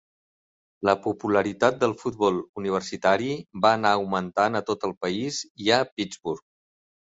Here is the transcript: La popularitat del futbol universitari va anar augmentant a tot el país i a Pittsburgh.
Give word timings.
La 0.87 0.93
popularitat 1.01 1.77
del 1.83 1.93
futbol 2.03 2.39
universitari 2.61 3.29
va 3.67 3.75
anar 3.81 3.93
augmentant 3.99 4.61
a 4.61 4.63
tot 4.71 4.89
el 4.91 4.97
país 5.07 5.43
i 5.67 5.71
a 5.79 5.81
Pittsburgh. 5.93 6.45